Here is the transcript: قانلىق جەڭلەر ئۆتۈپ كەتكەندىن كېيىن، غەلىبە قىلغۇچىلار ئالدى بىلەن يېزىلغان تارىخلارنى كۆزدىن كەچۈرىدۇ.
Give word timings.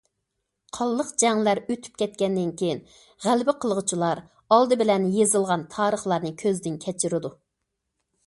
قانلىق 0.75 1.09
جەڭلەر 1.23 1.59
ئۆتۈپ 1.73 1.99
كەتكەندىن 2.01 2.47
كېيىن، 2.61 2.79
غەلىبە 3.27 3.55
قىلغۇچىلار 3.65 4.21
ئالدى 4.57 4.77
بىلەن 4.83 5.05
يېزىلغان 5.19 5.65
تارىخلارنى 5.75 6.33
كۆزدىن 6.45 6.81
كەچۈرىدۇ. 6.87 7.33